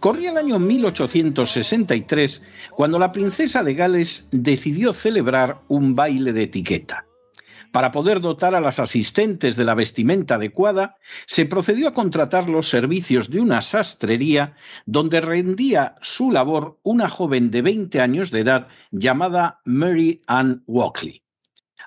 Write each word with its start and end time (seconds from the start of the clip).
Corría 0.00 0.30
el 0.30 0.38
año 0.38 0.58
1863 0.58 2.42
cuando 2.72 2.98
la 2.98 3.12
princesa 3.12 3.62
de 3.62 3.74
Gales 3.74 4.28
decidió 4.30 4.92
celebrar 4.92 5.62
un 5.68 5.94
baile 5.94 6.32
de 6.32 6.44
etiqueta. 6.44 7.04
Para 7.72 7.92
poder 7.92 8.20
dotar 8.20 8.54
a 8.54 8.60
las 8.60 8.78
asistentes 8.78 9.56
de 9.56 9.64
la 9.64 9.74
vestimenta 9.74 10.36
adecuada, 10.36 10.96
se 11.26 11.44
procedió 11.44 11.88
a 11.88 11.92
contratar 11.92 12.48
los 12.48 12.68
servicios 12.68 13.30
de 13.30 13.40
una 13.40 13.60
sastrería 13.60 14.54
donde 14.86 15.20
rendía 15.20 15.96
su 16.00 16.30
labor 16.30 16.78
una 16.82 17.08
joven 17.10 17.50
de 17.50 17.62
20 17.62 18.00
años 18.00 18.30
de 18.30 18.40
edad 18.40 18.68
llamada 18.90 19.60
Mary 19.64 20.22
Ann 20.26 20.62
Walkley. 20.66 21.22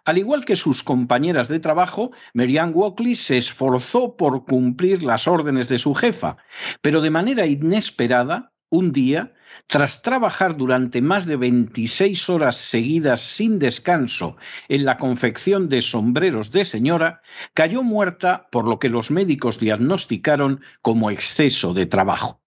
Al 0.03 0.17
igual 0.17 0.45
que 0.45 0.55
sus 0.55 0.83
compañeras 0.83 1.47
de 1.47 1.59
trabajo, 1.59 2.11
Mary 2.33 2.57
Ann 2.57 2.71
Walkley 2.73 3.13
se 3.13 3.38
esforzó 3.38 4.16
por 4.17 4.45
cumplir 4.45 5.03
las 5.03 5.27
órdenes 5.27 5.69
de 5.69 5.77
su 5.77 5.94
jefa, 5.94 6.38
pero 6.81 7.01
de 7.01 7.12
manera 7.12 7.45
inesperada, 7.45 8.51
un 8.69 8.94
día, 8.94 9.34
tras 9.67 10.01
trabajar 10.01 10.57
durante 10.57 11.01
más 11.01 11.25
de 11.25 11.35
26 11.35 12.29
horas 12.29 12.56
seguidas 12.56 13.22
sin 13.22 13.59
descanso 13.59 14.38
en 14.69 14.85
la 14.85 14.97
confección 14.97 15.69
de 15.69 15.84
sombreros 15.84 16.51
de 16.51 16.66
señora, 16.66 17.22
cayó 17.53 17.83
muerta 17.83 18.47
por 18.51 18.68
lo 18.68 18.79
que 18.79 18.89
los 18.89 19.12
médicos 19.12 19.59
diagnosticaron 19.59 20.62
como 20.81 21.12
exceso 21.12 21.73
de 21.73 21.85
trabajo. 21.85 22.41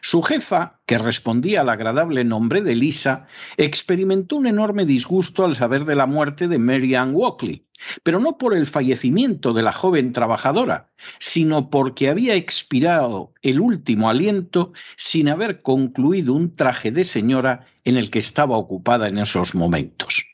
Su 0.00 0.22
jefa, 0.22 0.80
que 0.86 0.98
respondía 0.98 1.60
al 1.60 1.68
agradable 1.68 2.24
nombre 2.24 2.62
de 2.62 2.74
Lisa, 2.74 3.26
experimentó 3.56 4.36
un 4.36 4.46
enorme 4.46 4.84
disgusto 4.84 5.44
al 5.44 5.56
saber 5.56 5.84
de 5.84 5.94
la 5.94 6.06
muerte 6.06 6.48
de 6.48 6.58
Mary 6.58 6.94
Ann 6.94 7.12
Walkley, 7.14 7.66
pero 8.02 8.20
no 8.20 8.38
por 8.38 8.56
el 8.56 8.66
fallecimiento 8.66 9.52
de 9.52 9.62
la 9.62 9.72
joven 9.72 10.12
trabajadora, 10.12 10.88
sino 11.18 11.70
porque 11.70 12.08
había 12.08 12.34
expirado 12.34 13.32
el 13.42 13.60
último 13.60 14.08
aliento 14.08 14.72
sin 14.96 15.28
haber 15.28 15.60
concluido 15.60 16.34
un 16.34 16.54
traje 16.54 16.90
de 16.90 17.04
señora 17.04 17.66
en 17.84 17.96
el 17.96 18.10
que 18.10 18.18
estaba 18.18 18.56
ocupada 18.56 19.08
en 19.08 19.18
esos 19.18 19.54
momentos. 19.54 20.25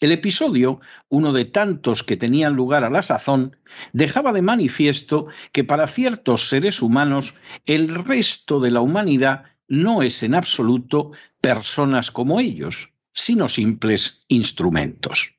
El 0.00 0.10
episodio, 0.10 0.80
uno 1.08 1.32
de 1.32 1.44
tantos 1.44 2.02
que 2.02 2.16
tenían 2.16 2.54
lugar 2.54 2.84
a 2.84 2.90
la 2.90 3.02
sazón, 3.02 3.56
dejaba 3.92 4.32
de 4.32 4.42
manifiesto 4.42 5.28
que 5.52 5.62
para 5.62 5.86
ciertos 5.86 6.48
seres 6.48 6.82
humanos 6.82 7.34
el 7.64 7.94
resto 7.94 8.58
de 8.58 8.72
la 8.72 8.80
humanidad 8.80 9.44
no 9.68 10.02
es 10.02 10.22
en 10.22 10.34
absoluto 10.34 11.12
personas 11.40 12.10
como 12.10 12.40
ellos, 12.40 12.92
sino 13.12 13.48
simples 13.48 14.24
instrumentos. 14.28 15.36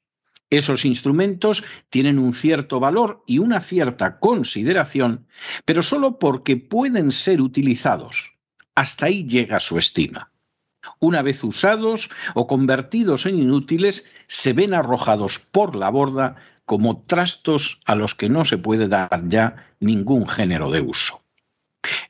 Esos 0.49 0.85
instrumentos 0.85 1.63
tienen 1.89 2.17
un 2.17 2.31
cierto 2.33 2.79
valor 2.79 3.23
y 3.27 3.39
una 3.39 3.59
cierta 3.59 4.19
consideración, 4.19 5.27
pero 5.65 5.81
solo 5.81 6.17
porque 6.17 6.55
pueden 6.55 7.11
ser 7.11 7.41
utilizados. 7.41 8.35
Hasta 8.73 9.07
ahí 9.07 9.25
llega 9.25 9.59
su 9.59 9.77
estima 9.77 10.31
una 10.99 11.21
vez 11.21 11.43
usados 11.43 12.09
o 12.33 12.47
convertidos 12.47 13.25
en 13.25 13.39
inútiles, 13.39 14.05
se 14.27 14.53
ven 14.53 14.73
arrojados 14.73 15.39
por 15.39 15.75
la 15.75 15.89
borda 15.89 16.35
como 16.65 17.03
trastos 17.03 17.81
a 17.85 17.95
los 17.95 18.15
que 18.15 18.29
no 18.29 18.45
se 18.45 18.57
puede 18.57 18.87
dar 18.87 19.27
ya 19.27 19.67
ningún 19.79 20.27
género 20.27 20.71
de 20.71 20.81
uso. 20.81 21.21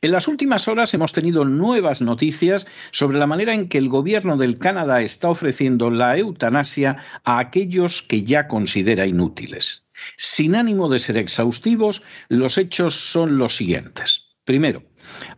En 0.02 0.12
las 0.12 0.28
últimas 0.28 0.68
horas 0.68 0.94
hemos 0.94 1.12
tenido 1.12 1.44
nuevas 1.46 2.02
noticias 2.02 2.66
sobre 2.91 3.18
la 3.18 3.28
manera 3.28 3.53
en 3.53 3.68
que 3.68 3.78
el 3.78 3.90
gobierno 3.90 4.38
del 4.38 4.58
Canadá 4.58 5.02
está 5.02 5.30
ofreciendo 5.30 5.90
la 5.90 6.18
eutanasia 6.18 6.97
a 7.24 7.40
aquellos 7.40 8.02
que 8.02 8.24
ya 8.24 8.47
considera 8.47 9.06
inútiles. 9.06 9.84
Sin 10.18 10.56
ánimo 10.56 10.90
de 10.90 11.00
ser 11.00 11.18
exhaustivos, 11.18 12.03
los 12.30 12.57
hechos 12.57 12.96
son 12.96 13.38
los 13.38 13.56
siguientes. 13.56 14.28
Primero, 14.44 14.84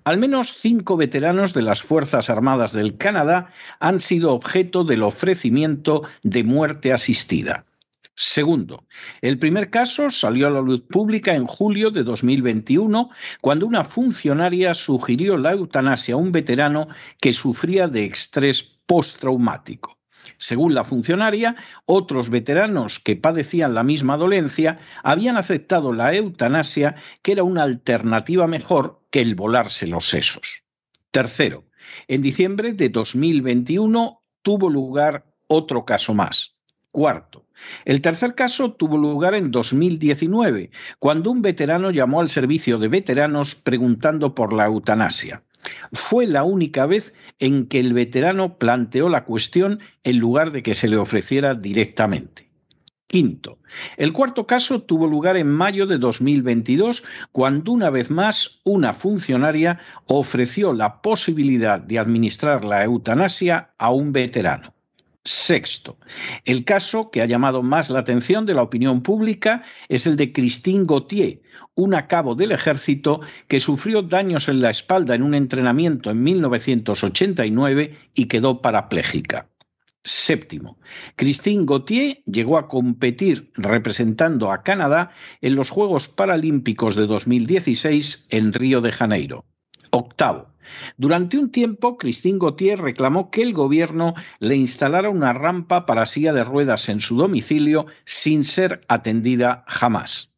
al 0.04 0.18
menos 0.18 0.56
cinco 0.56 0.98
veteranos 0.98 1.54
de 1.54 1.62
las 1.62 1.82
Fuerzas 1.82 2.30
Armadas 2.30 2.74
del 2.74 2.98
Canadá 2.98 3.50
han 3.80 4.00
sido 4.00 4.34
objeto 4.34 4.84
del 4.84 5.04
ofrecimiento 5.04 6.04
de 6.24 6.44
muerte 6.44 6.94
asistida. 6.94 7.66
Segundo, 8.20 8.88
el 9.22 9.38
primer 9.38 9.70
caso 9.70 10.10
salió 10.10 10.48
a 10.48 10.50
la 10.50 10.62
luz 10.62 10.82
pública 10.90 11.36
en 11.36 11.46
julio 11.46 11.92
de 11.92 12.02
2021, 12.02 13.12
cuando 13.42 13.68
una 13.68 13.84
funcionaria 13.84 14.74
sugirió 14.74 15.38
la 15.38 15.52
eutanasia 15.52 16.16
a 16.16 16.18
un 16.18 16.32
veterano 16.32 16.88
que 17.22 17.32
sufría 17.32 17.88
de 17.88 18.06
estrés 18.06 18.64
postraumático. 18.88 19.98
Según 20.40 20.74
la 20.74 20.84
funcionaria, 20.84 21.56
otros 21.86 22.32
veteranos 22.32 23.00
que 23.00 23.16
padecían 23.16 23.76
la 23.76 23.84
misma 23.84 24.18
dolencia 24.18 24.78
habían 25.04 25.38
aceptado 25.38 25.94
la 25.94 26.16
eutanasia, 26.16 26.96
que 27.22 27.34
era 27.34 27.44
una 27.44 27.64
alternativa 27.64 28.48
mejor 28.48 29.02
el 29.22 29.36
volarse 29.36 29.88
los 29.88 30.06
sesos. 30.06 30.64
Tercero, 31.12 31.66
en 32.08 32.22
diciembre 32.22 32.74
de 32.74 32.90
2021 32.90 34.22
tuvo 34.42 34.70
lugar 34.70 35.26
otro 35.48 35.86
caso 35.86 36.14
más. 36.14 36.56
Cuarto, 36.92 37.46
el 37.86 38.02
tercer 38.02 38.36
caso 38.36 38.74
tuvo 38.74 38.98
lugar 38.98 39.36
en 39.36 39.52
2019, 39.52 40.72
cuando 41.00 41.31
un 41.31 41.42
veterano 41.42 41.92
llamó 41.92 42.22
al 42.22 42.30
servicio 42.30 42.80
de 42.80 42.88
veteranos 42.88 43.56
preguntando 43.56 44.34
por 44.34 44.54
la 44.54 44.66
eutanasia. 44.66 45.44
Fue 45.92 46.28
la 46.28 46.44
única 46.44 46.86
vez 46.86 47.13
en 47.40 47.68
que 47.68 47.80
el 47.80 47.94
veterano 47.94 48.58
planteó 48.58 49.10
la 49.10 49.25
cuestión 49.25 49.80
en 50.04 50.18
lugar 50.18 50.52
de 50.52 50.63
que 50.63 50.74
se 50.74 50.88
le 50.88 50.98
ofreciera 50.98 51.56
directamente. 51.56 52.47
Quinto, 53.07 53.59
el 53.95 54.12
cuarto 54.12 54.45
caso 54.45 54.81
tuvo 54.83 55.07
lugar 55.07 55.38
en 55.38 55.48
mayo 55.48 55.88
de 55.88 55.98
2022, 55.98 57.04
cuando 57.31 57.71
una 57.71 57.89
vez 57.89 58.12
más 58.12 58.59
una 58.65 58.94
funcionaria 58.94 59.80
ofreció 60.07 60.74
la 60.74 61.01
posibilidad 61.01 61.80
de 61.80 62.00
administrar 62.00 62.65
la 62.65 62.83
eutanasia 62.83 63.71
a 63.77 63.92
un 63.92 64.12
veterano. 64.12 64.74
Sexto, 65.24 65.98
el 66.44 66.65
caso 66.65 67.09
que 67.09 67.21
ha 67.21 67.25
llamado 67.25 67.63
más 67.63 67.89
la 67.89 68.00
atención 68.00 68.45
de 68.45 68.54
la 68.54 68.63
opinión 68.63 69.01
pública 69.01 69.62
es 69.88 70.06
el 70.06 70.18
de 70.18 70.33
Christine 70.33 70.86
Gauthier, 70.86 71.42
una 71.75 72.07
cabo 72.07 72.36
del 72.36 72.51
ejército 72.51 73.21
que 73.48 73.62
sufrió 73.62 74.01
daños 74.01 74.50
en 74.50 74.62
la 74.62 74.69
espalda 74.69 75.15
en 75.15 75.24
un 75.24 75.33
entrenamiento 75.33 76.12
en 76.12 76.24
1989 76.24 77.98
y 78.13 78.25
quedó 78.25 78.62
parapléjica. 78.62 79.48
Séptimo, 80.07 80.77
Christine 81.18 81.65
Gauthier 81.65 82.24
llegó 82.24 82.57
a 82.57 82.69
competir 82.69 83.51
representando 83.56 84.54
a 84.54 84.63
Canadá 84.63 85.12
en 85.42 85.56
los 85.56 85.69
Juegos 85.69 86.07
Paralímpicos 86.07 86.95
de 86.95 87.07
2016 87.07 88.27
en 88.30 88.54
Río 88.54 88.80
de 88.80 88.94
Janeiro. 88.94 89.44
Octavo, 89.92 90.54
durante 90.95 91.38
un 91.38 91.51
tiempo, 91.51 91.98
Christine 91.98 92.39
Gauthier 92.39 92.80
reclamó 92.80 93.31
que 93.31 93.42
el 93.42 93.51
gobierno 93.51 94.13
le 94.39 94.56
instalara 94.56 95.09
una 95.09 95.33
rampa 95.33 95.86
para 95.86 96.06
silla 96.06 96.31
de 96.31 96.45
ruedas 96.45 96.88
en 96.88 97.01
su 97.01 97.18
domicilio 97.18 97.88
sin 98.06 98.45
ser 98.45 98.80
atendida 98.88 99.65
jamás. 99.68 100.31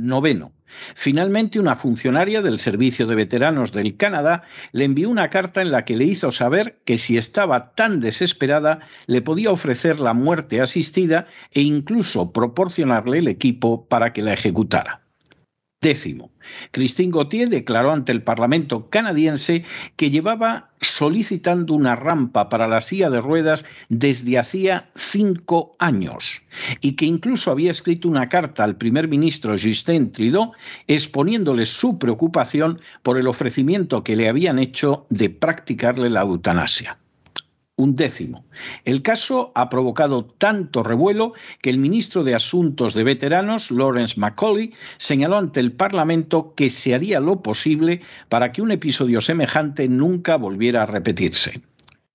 Noveno. 0.00 0.52
Finalmente, 0.94 1.60
una 1.60 1.76
funcionaria 1.76 2.42
del 2.42 2.58
Servicio 2.58 3.06
de 3.06 3.14
Veteranos 3.14 3.72
del 3.72 3.96
Canadá 3.96 4.42
le 4.72 4.84
envió 4.84 5.10
una 5.10 5.30
carta 5.30 5.62
en 5.62 5.70
la 5.70 5.84
que 5.84 5.96
le 5.96 6.04
hizo 6.04 6.32
saber 6.32 6.80
que 6.84 6.98
si 6.98 7.16
estaba 7.16 7.74
tan 7.74 8.00
desesperada 8.00 8.80
le 9.06 9.22
podía 9.22 9.50
ofrecer 9.50 10.00
la 10.00 10.14
muerte 10.14 10.60
asistida 10.60 11.26
e 11.52 11.62
incluso 11.62 12.32
proporcionarle 12.32 13.18
el 13.18 13.28
equipo 13.28 13.86
para 13.86 14.12
que 14.12 14.22
la 14.22 14.32
ejecutara. 14.32 15.01
Décimo, 15.82 16.30
Christine 16.70 17.10
Gauthier 17.10 17.48
declaró 17.48 17.90
ante 17.90 18.12
el 18.12 18.22
Parlamento 18.22 18.88
canadiense 18.88 19.64
que 19.96 20.10
llevaba 20.10 20.70
solicitando 20.80 21.74
una 21.74 21.96
rampa 21.96 22.48
para 22.48 22.68
la 22.68 22.80
silla 22.80 23.10
de 23.10 23.20
ruedas 23.20 23.64
desde 23.88 24.38
hacía 24.38 24.90
cinco 24.94 25.74
años 25.80 26.42
y 26.80 26.92
que 26.92 27.06
incluso 27.06 27.50
había 27.50 27.72
escrito 27.72 28.08
una 28.08 28.28
carta 28.28 28.62
al 28.62 28.76
primer 28.76 29.08
ministro 29.08 29.56
Justin 29.60 30.12
Trudeau 30.12 30.52
exponiéndole 30.86 31.66
su 31.66 31.98
preocupación 31.98 32.80
por 33.02 33.18
el 33.18 33.26
ofrecimiento 33.26 34.04
que 34.04 34.14
le 34.14 34.28
habían 34.28 34.60
hecho 34.60 35.04
de 35.10 35.30
practicarle 35.30 36.10
la 36.10 36.20
eutanasia 36.20 36.96
un 37.82 37.94
décimo. 37.94 38.44
El 38.84 39.02
caso 39.02 39.52
ha 39.54 39.68
provocado 39.68 40.24
tanto 40.24 40.82
revuelo 40.82 41.34
que 41.60 41.70
el 41.70 41.78
ministro 41.78 42.24
de 42.24 42.34
Asuntos 42.34 42.94
de 42.94 43.04
Veteranos, 43.04 43.70
Lawrence 43.70 44.18
Macaulay, 44.18 44.72
señaló 44.98 45.36
ante 45.36 45.60
el 45.60 45.72
Parlamento 45.72 46.54
que 46.54 46.70
se 46.70 46.94
haría 46.94 47.20
lo 47.20 47.42
posible 47.42 48.00
para 48.28 48.52
que 48.52 48.62
un 48.62 48.70
episodio 48.70 49.20
semejante 49.20 49.88
nunca 49.88 50.36
volviera 50.36 50.82
a 50.82 50.86
repetirse. 50.86 51.62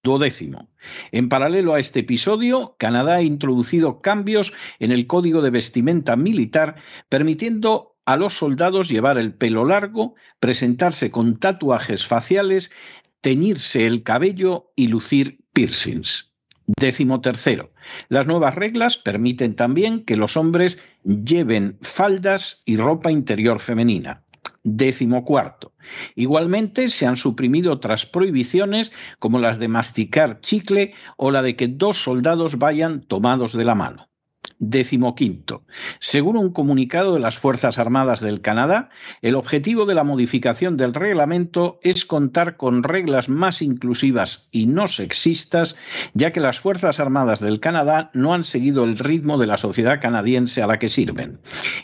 Duodécimo. 0.04 0.70
En 1.12 1.28
paralelo 1.28 1.74
a 1.74 1.80
este 1.80 2.00
episodio, 2.00 2.76
Canadá 2.80 3.16
ha 3.16 3.22
introducido 3.22 4.02
cambios 4.02 4.54
en 4.80 4.92
el 4.92 5.06
código 5.06 5.42
de 5.42 5.50
vestimenta 5.50 6.16
militar, 6.16 6.76
permitiendo 7.10 7.98
a 8.06 8.16
los 8.16 8.38
soldados 8.38 8.88
llevar 8.88 9.18
el 9.18 9.34
pelo 9.34 9.66
largo, 9.66 10.16
presentarse 10.40 11.12
con 11.12 11.38
tatuajes 11.38 12.08
faciales, 12.08 12.72
teñirse 13.20 13.86
el 13.86 14.04
cabello 14.04 14.72
y 14.78 14.88
lucir 14.88 15.40
piercings. 15.58 16.32
Décimo 16.68 17.20
tercero. 17.20 17.72
Las 18.10 18.28
nuevas 18.28 18.54
reglas 18.54 18.96
permiten 19.00 19.56
también 19.56 20.06
que 20.06 20.16
los 20.16 20.38
hombres 20.38 20.78
lleven 21.04 21.80
faldas 21.82 22.62
y 22.64 22.78
ropa 22.78 23.10
interior 23.10 23.60
femenina. 23.60 24.24
Décimo 24.64 25.26
cuarto. 25.26 25.74
Igualmente 26.14 26.90
se 26.90 27.08
han 27.08 27.16
suprimido 27.16 27.74
otras 27.74 28.06
prohibiciones 28.06 28.92
como 29.18 29.40
las 29.40 29.58
de 29.58 29.68
masticar 29.68 30.42
chicle 30.42 30.94
o 31.16 31.32
la 31.32 31.42
de 31.42 31.56
que 31.56 31.68
dos 31.68 31.98
soldados 31.98 32.60
vayan 32.60 33.02
tomados 33.02 33.54
de 33.54 33.66
la 33.66 33.74
mano. 33.74 34.10
Décimo 34.60 35.14
quinto. 35.14 35.64
Según 36.00 36.36
un 36.36 36.52
comunicado 36.52 37.14
de 37.14 37.20
las 37.20 37.38
Fuerzas 37.38 37.78
Armadas 37.78 38.22
del 38.22 38.42
Canadá, 38.42 38.90
el 39.22 39.36
objetivo 39.36 39.86
de 39.86 39.94
la 39.94 40.04
modificación 40.04 40.78
del 40.78 40.96
reglamento 40.96 41.80
es 41.84 42.06
contar 42.06 42.58
con 42.58 42.82
reglas 42.82 43.30
más 43.30 43.62
inclusivas 43.62 44.48
y 44.52 44.66
no 44.66 44.88
sexistas, 44.88 45.76
ya 46.14 46.32
que 46.32 46.40
las 46.40 46.60
Fuerzas 46.60 47.00
Armadas 47.00 47.40
del 47.40 47.60
Canadá 47.60 48.10
no 48.14 48.34
han 48.34 48.44
seguido 48.44 48.84
el 48.84 48.98
ritmo 48.98 49.38
de 49.38 49.48
la 49.48 49.58
sociedad 49.58 50.02
canadiense 50.02 50.64
a 50.64 50.68
la 50.68 50.80
que 50.80 50.88
sirven. 50.88 51.40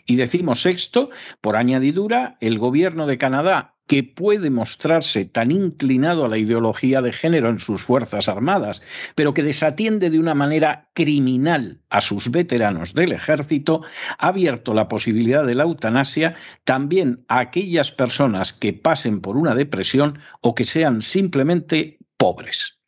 Y 0.08 0.16
decimos 0.16 0.62
sexto, 0.64 1.12
por 1.42 1.56
añadidura, 1.56 2.38
el 2.40 2.58
gobierno 2.58 3.06
de 3.06 3.20
Canadá 3.20 3.73
que 3.88 4.04
puede 4.04 4.50
mostrarse 4.50 5.26
tan 5.26 5.52
inclinado 5.52 6.26
a 6.26 6.30
la 6.30 6.38
ideología 6.38 7.02
de 7.02 7.12
género 7.12 7.50
en 7.50 7.60
sus 7.60 7.82
Fuerzas 7.82 8.30
Armadas, 8.30 8.82
pero 9.16 9.34
que 9.34 9.44
desatiende 9.44 10.10
de 10.10 10.20
una 10.20 10.34
manera 10.34 10.90
criminal 10.94 11.82
a 11.90 12.02
sus 12.02 12.32
veteranos 12.32 12.94
del 12.94 13.12
ejército, 13.12 13.82
ha 14.18 14.28
abierto 14.28 14.74
la 14.74 14.88
posibilidad 14.88 15.46
de 15.46 15.56
la 15.56 15.64
eutanasia 15.64 16.36
también 16.64 17.26
a 17.28 17.40
aquellas 17.40 17.92
personas 17.92 18.54
que 18.54 18.74
pasen 18.74 19.22
por 19.22 19.38
una 19.38 19.56
depresión 19.56 20.20
o 20.42 20.56
que 20.56 20.66
sean 20.66 21.02
simplemente 21.02 21.98
pobres. 22.18 22.80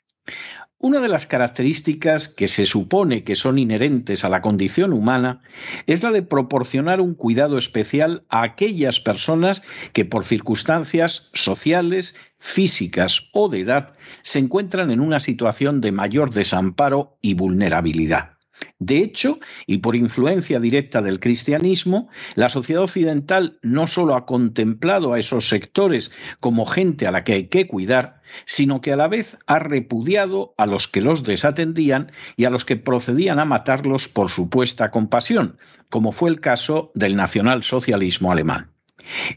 Una 0.86 1.00
de 1.00 1.10
las 1.10 1.26
características 1.26 2.30
que 2.30 2.48
se 2.48 2.68
supone 2.68 3.24
que 3.24 3.34
son 3.34 3.58
inherentes 3.58 4.24
a 4.24 4.30
la 4.30 4.44
condición 4.44 4.94
humana 4.94 5.42
es 5.88 6.04
la 6.04 6.12
de 6.12 6.22
proporcionar 6.22 7.02
un 7.02 7.16
cuidado 7.16 7.58
especial 7.58 8.24
a 8.30 8.44
aquellas 8.44 9.00
personas 9.00 9.64
que 9.94 10.06
por 10.06 10.26
circunstancias 10.26 11.28
sociales, 11.34 12.14
físicas 12.38 13.30
o 13.34 13.50
de 13.50 13.62
edad 13.62 13.94
se 14.22 14.38
encuentran 14.38 14.92
en 14.92 15.00
una 15.00 15.20
situación 15.20 15.82
de 15.82 15.92
mayor 15.92 16.32
desamparo 16.32 17.18
y 17.20 17.34
vulnerabilidad. 17.34 18.35
De 18.80 18.98
hecho, 18.98 19.40
y 19.68 19.80
por 19.80 19.96
influencia 19.96 20.60
directa 20.60 21.02
del 21.02 21.20
cristianismo, 21.20 22.10
la 22.36 22.50
sociedad 22.50 22.84
occidental 22.84 23.60
no 23.62 23.88
solo 23.88 24.16
ha 24.16 24.26
contemplado 24.26 25.14
a 25.14 25.20
esos 25.20 25.48
sectores 25.50 26.12
como 26.40 26.66
gente 26.66 27.08
a 27.08 27.12
la 27.12 27.24
que 27.24 27.34
hay 27.34 27.48
que 27.48 27.68
cuidar, 27.68 28.22
sino 28.46 28.82
que 28.82 28.92
a 28.92 28.96
la 28.96 29.08
vez 29.08 29.38
ha 29.48 29.60
repudiado 29.60 30.54
a 30.58 30.66
los 30.66 30.88
que 30.88 31.02
los 31.02 31.24
desatendían 31.24 32.12
y 32.36 32.46
a 32.46 32.50
los 32.50 32.66
que 32.66 32.78
procedían 32.78 33.40
a 33.40 33.46
matarlos 33.46 34.08
por 34.08 34.30
supuesta 34.30 34.92
compasión, 34.92 35.58
como 35.90 36.12
fue 36.12 36.30
el 36.30 36.40
caso 36.40 36.92
del 36.96 37.16
nacionalsocialismo 37.16 38.32
alemán. 38.32 38.72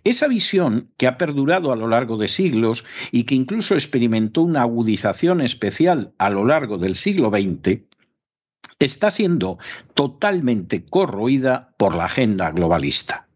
Esa 0.05 0.29
visión, 0.29 0.91
que 0.97 1.07
ha 1.07 1.19
perdurado 1.19 1.73
a 1.73 1.77
lo 1.77 1.89
largo 1.89 2.17
de 2.17 2.29
siglos 2.29 2.85
y 3.11 3.25
que 3.25 3.35
incluso 3.35 3.75
experimentó 3.75 4.43
una 4.43 4.63
agudización 4.63 5.41
especial 5.41 6.15
a 6.19 6.31
lo 6.31 6.47
largo 6.47 6.79
del 6.79 6.95
siglo 6.95 7.31
XX, 7.31 7.83
está 8.79 9.11
siendo 9.11 9.59
totalmente 9.95 10.85
corroída 10.85 11.71
por 11.77 11.95
la 11.95 12.05
agenda 12.05 12.51
globalista. 12.53 13.29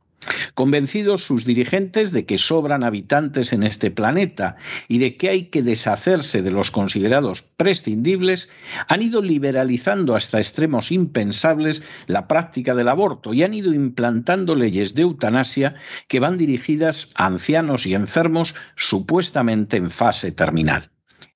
Convencidos 0.54 1.24
sus 1.24 1.44
dirigentes 1.44 2.12
de 2.12 2.26
que 2.26 2.38
sobran 2.38 2.84
habitantes 2.84 3.52
en 3.52 3.64
este 3.64 3.90
planeta 3.90 4.56
y 4.86 4.98
de 4.98 5.16
que 5.16 5.30
hay 5.30 5.44
que 5.44 5.62
deshacerse 5.62 6.42
de 6.42 6.52
los 6.52 6.70
considerados 6.70 7.42
prescindibles, 7.56 8.48
han 8.86 9.02
ido 9.02 9.20
liberalizando 9.20 10.14
hasta 10.14 10.38
extremos 10.38 10.92
impensables 10.92 11.82
la 12.06 12.28
práctica 12.28 12.76
del 12.76 12.88
aborto 12.88 13.34
y 13.34 13.42
han 13.42 13.54
ido 13.54 13.74
implantando 13.74 14.54
leyes 14.54 14.94
de 14.94 15.02
eutanasia 15.02 15.74
que 16.06 16.20
van 16.20 16.38
dirigidas 16.38 17.08
a 17.16 17.26
ancianos 17.26 17.86
y 17.86 17.94
enfermos 17.94 18.54
supuestamente 18.76 19.76
en 19.76 19.90
fase 19.90 20.30
terminal. 20.30 20.91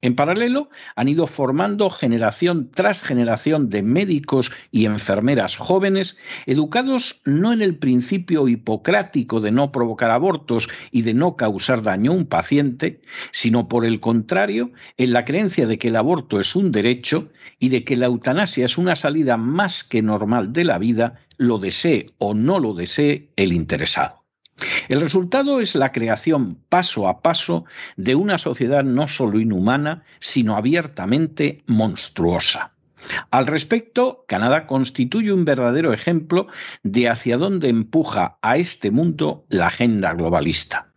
En 0.07 0.15
paralelo, 0.15 0.71
han 0.95 1.09
ido 1.09 1.27
formando 1.27 1.91
generación 1.91 2.71
tras 2.71 3.03
generación 3.03 3.71
de 3.71 3.83
médicos 3.83 4.53
y 4.71 4.85
enfermeras 4.85 5.57
jóvenes, 5.57 6.17
educados 6.47 7.23
no 7.25 7.53
en 7.53 7.61
el 7.61 7.77
principio 7.77 8.47
hipocrático 8.47 9.41
de 9.41 9.51
no 9.51 9.73
provocar 9.73 10.13
abortos 10.13 10.69
y 10.93 11.03
de 11.03 11.13
no 11.13 11.35
causar 11.35 11.83
daño 11.83 12.13
a 12.13 12.15
un 12.15 12.27
paciente, 12.27 13.01
sino 13.33 13.67
por 13.67 13.85
el 13.85 13.99
contrario, 13.99 14.71
en 14.97 15.13
la 15.13 15.25
creencia 15.25 15.67
de 15.67 15.77
que 15.77 15.89
el 15.89 15.97
aborto 15.97 16.39
es 16.39 16.55
un 16.55 16.71
derecho 16.71 17.33
y 17.59 17.71
de 17.71 17.83
que 17.83 17.97
la 17.97 18.07
eutanasia 18.07 18.65
es 18.65 18.79
una 18.79 18.95
salida 18.95 19.37
más 19.37 19.83
que 19.83 20.03
normal 20.03 20.53
de 20.53 20.63
la 20.63 20.79
vida, 20.79 21.19
lo 21.37 21.59
desee 21.59 22.07
o 22.19 22.33
no 22.33 22.61
lo 22.61 22.75
desee 22.75 23.33
el 23.35 23.53
interesado. 23.53 24.26
El 24.89 25.01
resultado 25.01 25.61
es 25.61 25.75
la 25.75 25.93
creación 25.93 26.59
paso 26.69 27.09
a 27.09 27.21
paso 27.21 27.65
de 27.97 28.15
una 28.15 28.39
sociedad 28.39 28.85
no 28.85 29.09
solo 29.09 29.39
inhumana, 29.39 30.05
sino 30.19 30.57
abiertamente 30.57 31.63
monstruosa. 31.67 32.73
Al 33.31 33.47
respecto, 33.47 34.25
Canadá 34.27 34.67
constituye 34.67 35.33
un 35.33 35.45
verdadero 35.45 35.93
ejemplo 35.93 36.49
de 36.83 37.09
hacia 37.09 37.37
dónde 37.37 37.69
empuja 37.69 38.39
a 38.43 38.57
este 38.57 38.91
mundo 38.91 39.45
la 39.49 39.69
agenda 39.69 40.15
globalista. 40.15 40.93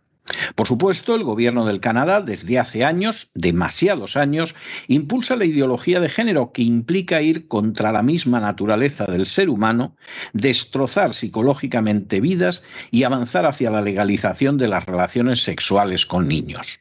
Por 0.54 0.66
supuesto, 0.66 1.14
el 1.14 1.24
gobierno 1.24 1.64
del 1.64 1.80
Canadá 1.80 2.20
desde 2.20 2.58
hace 2.58 2.84
años, 2.84 3.30
demasiados 3.34 4.16
años, 4.16 4.54
impulsa 4.88 5.36
la 5.36 5.44
ideología 5.44 6.00
de 6.00 6.08
género 6.08 6.52
que 6.52 6.62
implica 6.62 7.22
ir 7.22 7.48
contra 7.48 7.92
la 7.92 8.02
misma 8.02 8.40
naturaleza 8.40 9.06
del 9.06 9.26
ser 9.26 9.48
humano, 9.48 9.96
destrozar 10.32 11.14
psicológicamente 11.14 12.20
vidas 12.20 12.62
y 12.90 13.04
avanzar 13.04 13.46
hacia 13.46 13.70
la 13.70 13.82
legalización 13.82 14.58
de 14.58 14.68
las 14.68 14.86
relaciones 14.86 15.42
sexuales 15.42 16.06
con 16.06 16.28
niños. 16.28 16.80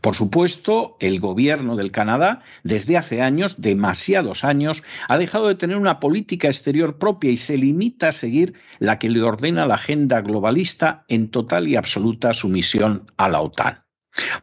Por 0.00 0.14
supuesto, 0.14 0.96
el 1.00 1.20
gobierno 1.20 1.76
del 1.76 1.90
Canadá, 1.90 2.42
desde 2.62 2.96
hace 2.96 3.22
años, 3.22 3.60
demasiados 3.60 4.44
años, 4.44 4.82
ha 5.08 5.18
dejado 5.18 5.48
de 5.48 5.54
tener 5.54 5.76
una 5.76 6.00
política 6.00 6.48
exterior 6.48 6.98
propia 6.98 7.30
y 7.30 7.36
se 7.36 7.56
limita 7.56 8.08
a 8.08 8.12
seguir 8.12 8.54
la 8.78 8.98
que 8.98 9.10
le 9.10 9.22
ordena 9.22 9.66
la 9.66 9.74
agenda 9.74 10.20
globalista 10.20 11.04
en 11.08 11.30
total 11.30 11.68
y 11.68 11.76
absoluta 11.76 12.32
sumisión 12.32 13.06
a 13.16 13.28
la 13.28 13.40
OTAN. 13.40 13.87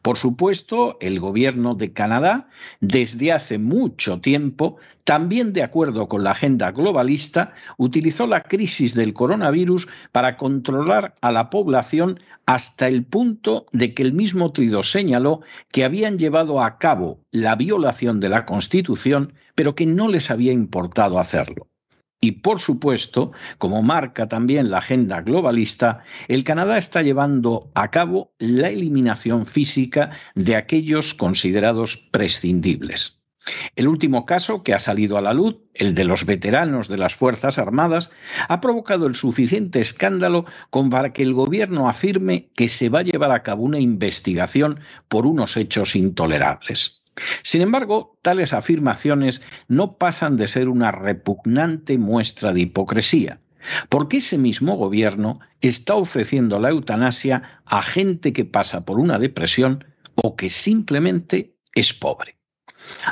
Por 0.02 0.18
supuesto, 0.18 0.98
el 1.02 1.20
gobierno 1.20 1.76
de 1.76 1.94
Canadá, 1.94 2.48
desde 2.80 3.32
hace 3.32 3.58
mucho 3.58 4.22
tiempo, 4.22 4.78
también 5.04 5.54
de 5.54 5.64
acuerdo 5.64 6.08
con 6.08 6.24
la 6.24 6.32
agenda 6.32 6.72
globalista, 6.72 7.54
utilizó 7.78 8.28
la 8.28 8.42
crisis 8.42 8.96
del 8.96 9.14
coronavirus 9.14 9.88
para 10.12 10.38
controlar 10.38 11.16
a 11.22 11.32
la 11.32 11.50
población 11.50 12.20
hasta 12.46 12.88
el 12.88 13.04
punto 13.04 13.66
de 13.72 13.94
que 13.94 14.04
el 14.04 14.14
mismo 14.14 14.52
Trudeau 14.52 14.84
señaló 14.84 15.42
que 15.72 15.84
habían 15.84 16.18
llevado 16.18 16.62
a 16.62 16.78
cabo 16.78 17.20
la 17.32 17.56
violación 17.56 18.20
de 18.20 18.30
la 18.30 18.46
Constitución, 18.46 19.34
pero 19.56 19.76
que 19.76 19.86
no 19.86 20.08
les 20.08 20.32
había 20.32 20.52
importado 20.52 21.20
hacerlo. 21.20 21.68
Y 22.22 22.32
por 22.32 22.60
supuesto, 22.60 23.32
como 23.58 23.82
marca 23.82 24.28
también 24.28 24.72
la 24.72 24.80
agenda 24.80 25.22
globalista, 25.22 26.04
el 26.28 26.44
Canadá 26.44 26.78
está 26.78 27.02
llevando 27.02 27.72
a 27.76 27.92
cabo 27.92 28.34
la 28.40 28.70
eliminación 28.70 29.46
física 29.46 30.12
de 30.34 30.56
aquellos 30.56 31.14
considerados 31.14 31.98
prescindibles. 32.12 33.20
El 33.76 33.88
último 33.88 34.26
caso 34.26 34.64
que 34.64 34.74
ha 34.74 34.80
salido 34.80 35.18
a 35.18 35.22
la 35.22 35.34
luz, 35.34 35.58
el 35.76 35.94
de 35.94 36.04
los 36.04 36.26
veteranos 36.26 36.88
de 36.88 36.98
las 36.98 37.14
Fuerzas 37.14 37.60
Armadas, 37.60 38.10
ha 38.48 38.60
provocado 38.60 39.06
el 39.06 39.16
suficiente 39.16 39.80
escándalo 39.80 40.46
como 40.72 40.90
para 40.90 41.14
que 41.14 41.22
el 41.22 41.34
gobierno 41.34 41.88
afirme 41.88 42.50
que 42.56 42.68
se 42.68 42.90
va 42.90 43.00
a 43.00 43.04
llevar 43.04 43.32
a 43.32 43.44
cabo 43.44 43.64
una 43.64 43.80
investigación 43.80 44.80
por 45.08 45.28
unos 45.28 45.58
hechos 45.58 45.96
intolerables. 45.96 47.04
Sin 47.44 47.62
embargo, 47.62 48.18
tales 48.22 48.54
afirmaciones 48.54 49.42
no 49.68 49.98
pasan 49.98 50.36
de 50.36 50.48
ser 50.48 50.70
una 50.70 50.92
repugnante 50.92 51.98
muestra 51.98 52.54
de 52.54 52.62
hipocresía, 52.62 53.40
porque 53.90 54.18
ese 54.18 54.38
mismo 54.38 54.76
gobierno 54.76 55.40
está 55.62 55.96
ofreciendo 55.96 56.60
la 56.60 56.70
eutanasia 56.70 57.62
a 57.66 57.82
gente 57.82 58.34
que 58.34 58.46
pasa 58.46 58.86
por 58.86 59.00
una 59.00 59.20
depresión 59.20 59.86
o 60.16 60.36
que 60.36 60.50
simplemente 60.50 61.56
es 61.74 61.94
pobre. 61.94 62.38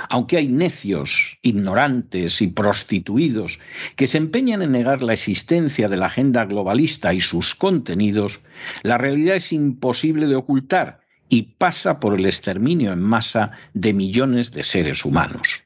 Aunque 0.09 0.37
hay 0.37 0.47
necios, 0.47 1.39
ignorantes 1.41 2.41
y 2.41 2.47
prostituidos 2.47 3.59
que 3.95 4.05
se 4.05 4.19
empeñan 4.19 4.61
en 4.61 4.71
negar 4.71 5.01
la 5.01 5.13
existencia 5.13 5.89
de 5.89 5.97
la 5.97 6.07
agenda 6.07 6.45
globalista 6.45 7.13
y 7.13 7.21
sus 7.21 7.55
contenidos, 7.55 8.41
la 8.83 8.99
realidad 8.99 9.35
es 9.35 9.51
imposible 9.51 10.27
de 10.27 10.35
ocultar 10.35 11.02
y 11.33 11.41
pasa 11.57 11.99
por 11.99 12.13
el 12.13 12.27
exterminio 12.27 12.93
en 12.93 13.01
masa 13.01 13.53
de 13.73 13.91
millones 13.91 14.51
de 14.51 14.63
seres 14.63 15.03
humanos. 15.03 15.63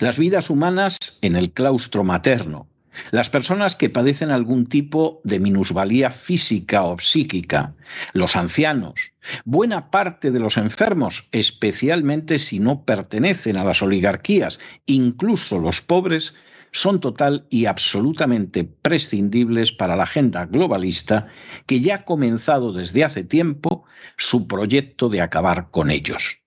Las 0.00 0.18
vidas 0.18 0.50
humanas 0.50 0.98
en 1.22 1.36
el 1.36 1.52
claustro 1.52 2.02
materno, 2.02 2.66
las 3.12 3.30
personas 3.30 3.76
que 3.76 3.88
padecen 3.88 4.32
algún 4.32 4.66
tipo 4.66 5.20
de 5.22 5.38
minusvalía 5.38 6.10
física 6.10 6.82
o 6.82 6.98
psíquica, 6.98 7.74
los 8.14 8.34
ancianos, 8.34 9.12
buena 9.44 9.92
parte 9.92 10.32
de 10.32 10.40
los 10.40 10.56
enfermos, 10.56 11.28
especialmente 11.30 12.40
si 12.40 12.58
no 12.58 12.82
pertenecen 12.82 13.58
a 13.58 13.64
las 13.64 13.82
oligarquías, 13.82 14.58
incluso 14.86 15.60
los 15.60 15.82
pobres, 15.82 16.34
son 16.76 17.00
total 17.00 17.46
y 17.48 17.64
absolutamente 17.64 18.64
prescindibles 18.64 19.72
para 19.72 19.96
la 19.96 20.02
agenda 20.02 20.44
globalista 20.44 21.26
que 21.64 21.80
ya 21.80 21.94
ha 21.94 22.04
comenzado 22.04 22.74
desde 22.74 23.02
hace 23.02 23.24
tiempo 23.24 23.84
su 24.18 24.46
proyecto 24.46 25.08
de 25.08 25.22
acabar 25.22 25.70
con 25.70 25.90
ellos. 25.90 26.42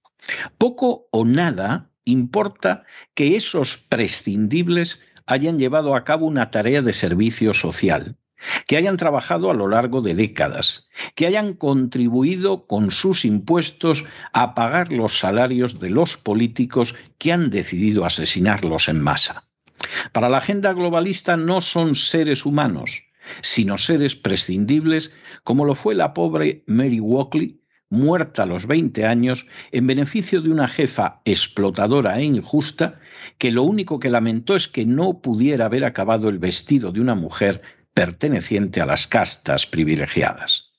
Poco 0.60 1.08
o 1.12 1.26
nada 1.26 1.90
importa 2.06 2.84
que 3.16 3.36
esos 3.36 3.78
prescindibles 3.78 5.00
hayan 5.26 5.58
llevado 5.58 5.96
a 5.96 6.04
cabo 6.04 6.28
una 6.28 6.52
tarea 6.52 6.84
de 6.84 6.94
servicio 6.94 7.56
social, 7.56 8.16
que 8.68 8.78
hayan 8.78 8.98
trabajado 8.98 9.50
a 9.50 9.56
lo 9.56 9.68
largo 9.68 10.04
de 10.04 10.14
décadas, 10.14 10.88
que 11.16 11.26
hayan 11.26 11.56
contribuido 11.56 12.68
con 12.68 12.92
sus 12.92 13.26
impuestos 13.26 14.06
a 14.32 14.54
pagar 14.54 14.94
los 14.94 15.18
salarios 15.18 15.80
de 15.80 15.90
los 15.90 16.18
políticos 16.18 16.94
que 17.18 17.34
han 17.34 17.50
decidido 17.50 18.06
asesinarlos 18.06 18.90
en 18.90 19.02
masa. 19.02 19.49
Para 20.12 20.30
la 20.30 20.38
agenda 20.38 20.74
globalista 20.74 21.38
no 21.38 21.62
son 21.62 21.96
seres 21.96 22.46
humanos, 22.46 23.04
sino 23.42 23.78
seres 23.78 24.16
prescindibles, 24.16 25.14
como 25.44 25.66
lo 25.66 25.76
fue 25.76 25.96
la 25.96 26.14
pobre 26.14 26.64
Mary 26.68 27.00
Walkley, 27.00 27.60
muerta 27.90 28.44
a 28.44 28.46
los 28.46 28.68
20 28.68 29.06
años 29.06 29.48
en 29.72 29.88
beneficio 29.88 30.42
de 30.42 30.50
una 30.50 30.68
jefa 30.68 31.22
explotadora 31.26 32.20
e 32.20 32.24
injusta 32.24 33.00
que 33.38 33.52
lo 33.52 33.64
único 33.64 34.00
que 34.00 34.12
lamentó 34.12 34.56
es 34.56 34.68
que 34.68 34.86
no 34.86 35.22
pudiera 35.22 35.66
haber 35.66 35.86
acabado 35.86 36.30
el 36.30 36.40
vestido 36.40 36.92
de 36.92 37.02
una 37.02 37.16
mujer 37.16 37.62
perteneciente 37.94 38.82
a 38.82 38.86
las 38.86 39.08
castas 39.08 39.66
privilegiadas. 39.66 40.70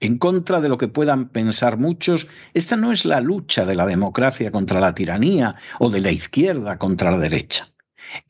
En 0.00 0.18
contra 0.18 0.60
de 0.60 0.68
lo 0.68 0.78
que 0.78 0.88
puedan 0.88 1.28
pensar 1.28 1.76
muchos, 1.76 2.28
esta 2.54 2.76
no 2.76 2.92
es 2.92 3.04
la 3.04 3.20
lucha 3.20 3.66
de 3.66 3.74
la 3.74 3.86
democracia 3.86 4.52
contra 4.52 4.78
la 4.80 4.94
tiranía 4.94 5.56
o 5.80 5.90
de 5.90 6.00
la 6.00 6.12
izquierda 6.12 6.78
contra 6.78 7.10
la 7.10 7.18
derecha. 7.18 7.68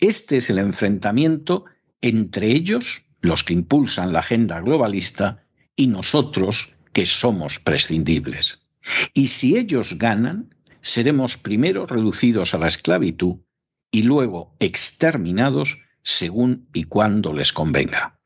Este 0.00 0.38
es 0.38 0.50
el 0.50 0.58
enfrentamiento 0.58 1.64
entre 2.00 2.48
ellos, 2.48 3.02
los 3.20 3.44
que 3.44 3.54
impulsan 3.54 4.12
la 4.12 4.20
agenda 4.20 4.60
globalista, 4.60 5.44
y 5.76 5.86
nosotros, 5.86 6.70
que 6.92 7.06
somos 7.06 7.60
prescindibles. 7.60 8.60
Y 9.14 9.28
si 9.28 9.56
ellos 9.56 9.98
ganan, 9.98 10.54
seremos 10.80 11.36
primero 11.36 11.86
reducidos 11.86 12.54
a 12.54 12.58
la 12.58 12.68
esclavitud 12.68 13.36
y 13.90 14.02
luego 14.02 14.56
exterminados 14.58 15.78
según 16.02 16.68
y 16.72 16.84
cuando 16.84 17.32
les 17.32 17.52
convenga. 17.52 18.18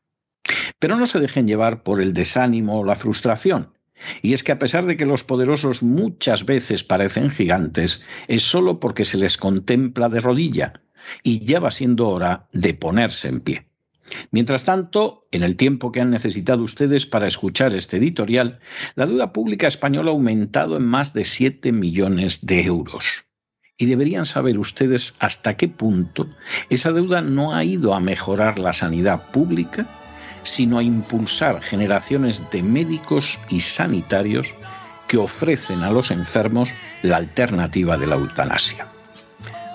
Pero 0.79 0.97
no 0.97 1.05
se 1.05 1.19
dejen 1.19 1.47
llevar 1.47 1.83
por 1.83 2.01
el 2.01 2.13
desánimo 2.13 2.79
o 2.79 2.85
la 2.85 2.95
frustración. 2.95 3.73
Y 4.21 4.33
es 4.33 4.43
que 4.43 4.51
a 4.51 4.59
pesar 4.59 4.85
de 4.85 4.97
que 4.97 5.05
los 5.05 5.23
poderosos 5.23 5.83
muchas 5.83 6.45
veces 6.45 6.83
parecen 6.83 7.29
gigantes, 7.29 8.03
es 8.27 8.43
solo 8.43 8.79
porque 8.79 9.05
se 9.05 9.17
les 9.17 9.37
contempla 9.37 10.09
de 10.09 10.19
rodilla, 10.19 10.81
y 11.23 11.45
ya 11.45 11.59
va 11.59 11.71
siendo 11.71 12.07
hora 12.09 12.47
de 12.51 12.73
ponerse 12.73 13.27
en 13.27 13.41
pie. 13.41 13.65
Mientras 14.31 14.63
tanto, 14.63 15.21
en 15.31 15.43
el 15.43 15.55
tiempo 15.55 15.91
que 15.91 16.01
han 16.01 16.09
necesitado 16.09 16.63
ustedes 16.63 17.05
para 17.05 17.27
escuchar 17.27 17.73
este 17.73 17.97
editorial, 17.97 18.59
la 18.95 19.05
deuda 19.05 19.33
pública 19.33 19.67
española 19.67 20.11
ha 20.11 20.13
aumentado 20.13 20.77
en 20.77 20.85
más 20.85 21.13
de 21.13 21.25
7 21.25 21.71
millones 21.71 22.45
de 22.45 22.63
euros. 22.63 23.25
Y 23.77 23.85
deberían 23.85 24.25
saber 24.25 24.59
ustedes 24.59 25.15
hasta 25.19 25.57
qué 25.57 25.67
punto 25.67 26.29
esa 26.69 26.91
deuda 26.91 27.21
no 27.21 27.55
ha 27.55 27.63
ido 27.63 27.93
a 27.93 27.99
mejorar 27.99 28.59
la 28.59 28.73
sanidad 28.73 29.31
pública, 29.31 29.87
sino 30.43 30.77
a 30.77 30.83
impulsar 30.83 31.61
generaciones 31.61 32.49
de 32.51 32.61
médicos 32.61 33.39
y 33.49 33.61
sanitarios 33.61 34.55
que 35.07 35.17
ofrecen 35.17 35.83
a 35.83 35.91
los 35.91 36.11
enfermos 36.11 36.69
la 37.01 37.17
alternativa 37.17 37.97
de 37.97 38.07
la 38.07 38.15
eutanasia. 38.15 38.87